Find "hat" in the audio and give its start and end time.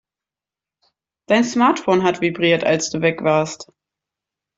2.01-2.21